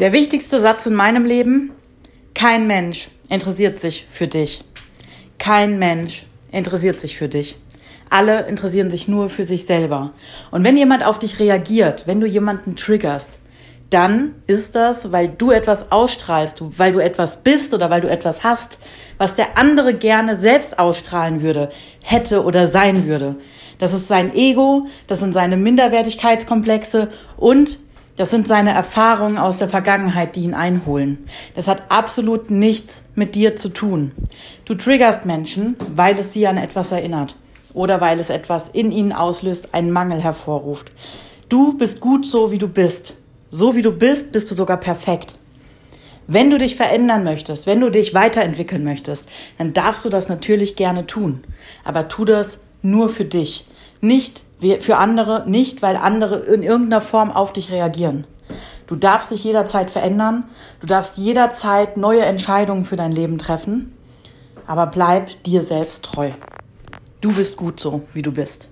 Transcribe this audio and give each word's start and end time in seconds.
Der 0.00 0.12
wichtigste 0.12 0.60
Satz 0.60 0.86
in 0.86 0.94
meinem 0.94 1.24
Leben, 1.24 1.72
kein 2.32 2.68
Mensch 2.68 3.08
interessiert 3.28 3.80
sich 3.80 4.06
für 4.12 4.28
dich. 4.28 4.62
Kein 5.38 5.80
Mensch 5.80 6.24
interessiert 6.52 7.00
sich 7.00 7.18
für 7.18 7.26
dich. 7.26 7.56
Alle 8.08 8.46
interessieren 8.46 8.92
sich 8.92 9.08
nur 9.08 9.28
für 9.28 9.42
sich 9.42 9.66
selber. 9.66 10.12
Und 10.52 10.62
wenn 10.62 10.76
jemand 10.76 11.04
auf 11.04 11.18
dich 11.18 11.40
reagiert, 11.40 12.06
wenn 12.06 12.20
du 12.20 12.28
jemanden 12.28 12.76
triggerst, 12.76 13.40
dann 13.90 14.36
ist 14.46 14.76
das, 14.76 15.10
weil 15.10 15.30
du 15.30 15.50
etwas 15.50 15.90
ausstrahlst, 15.90 16.62
weil 16.78 16.92
du 16.92 17.00
etwas 17.00 17.42
bist 17.42 17.74
oder 17.74 17.90
weil 17.90 18.00
du 18.00 18.08
etwas 18.08 18.44
hast, 18.44 18.78
was 19.16 19.34
der 19.34 19.58
andere 19.58 19.94
gerne 19.94 20.38
selbst 20.38 20.78
ausstrahlen 20.78 21.42
würde, 21.42 21.70
hätte 22.02 22.44
oder 22.44 22.68
sein 22.68 23.08
würde. 23.08 23.34
Das 23.78 23.94
ist 23.94 24.06
sein 24.06 24.32
Ego, 24.32 24.86
das 25.08 25.18
sind 25.18 25.32
seine 25.32 25.56
Minderwertigkeitskomplexe 25.56 27.08
und 27.36 27.78
das 28.18 28.30
sind 28.30 28.48
seine 28.48 28.72
Erfahrungen 28.72 29.38
aus 29.38 29.58
der 29.58 29.68
Vergangenheit, 29.68 30.34
die 30.34 30.42
ihn 30.42 30.54
einholen. 30.54 31.24
Das 31.54 31.68
hat 31.68 31.84
absolut 31.88 32.50
nichts 32.50 33.02
mit 33.14 33.36
dir 33.36 33.54
zu 33.54 33.68
tun. 33.68 34.10
Du 34.64 34.74
triggerst 34.74 35.24
Menschen, 35.24 35.76
weil 35.94 36.18
es 36.18 36.32
sie 36.32 36.48
an 36.48 36.56
etwas 36.56 36.90
erinnert 36.90 37.36
oder 37.74 38.00
weil 38.00 38.18
es 38.18 38.28
etwas 38.28 38.70
in 38.70 38.90
ihnen 38.90 39.12
auslöst, 39.12 39.72
einen 39.72 39.92
Mangel 39.92 40.20
hervorruft. 40.20 40.90
Du 41.48 41.78
bist 41.78 42.00
gut 42.00 42.26
so, 42.26 42.50
wie 42.50 42.58
du 42.58 42.66
bist. 42.66 43.14
So 43.52 43.76
wie 43.76 43.82
du 43.82 43.92
bist, 43.92 44.32
bist 44.32 44.50
du 44.50 44.56
sogar 44.56 44.78
perfekt. 44.78 45.36
Wenn 46.26 46.50
du 46.50 46.58
dich 46.58 46.74
verändern 46.74 47.22
möchtest, 47.22 47.68
wenn 47.68 47.80
du 47.80 47.88
dich 47.88 48.14
weiterentwickeln 48.14 48.82
möchtest, 48.82 49.28
dann 49.58 49.74
darfst 49.74 50.04
du 50.04 50.10
das 50.10 50.28
natürlich 50.28 50.74
gerne 50.74 51.06
tun. 51.06 51.44
Aber 51.84 52.08
tu 52.08 52.24
das 52.24 52.58
nur 52.82 53.08
für 53.08 53.24
dich. 53.24 53.66
Nicht 54.00 54.44
für 54.80 54.96
andere, 54.96 55.48
nicht 55.48 55.82
weil 55.82 55.96
andere 55.96 56.40
in 56.40 56.62
irgendeiner 56.62 57.00
Form 57.00 57.30
auf 57.30 57.52
dich 57.52 57.70
reagieren. 57.70 58.26
Du 58.86 58.96
darfst 58.96 59.30
dich 59.30 59.44
jederzeit 59.44 59.90
verändern, 59.90 60.44
du 60.80 60.86
darfst 60.86 61.16
jederzeit 61.16 61.96
neue 61.96 62.24
Entscheidungen 62.24 62.84
für 62.84 62.96
dein 62.96 63.12
Leben 63.12 63.38
treffen, 63.38 63.92
aber 64.66 64.86
bleib 64.86 65.42
dir 65.44 65.62
selbst 65.62 66.04
treu. 66.04 66.30
Du 67.20 67.32
bist 67.32 67.56
gut 67.56 67.80
so, 67.80 68.02
wie 68.14 68.22
du 68.22 68.32
bist. 68.32 68.68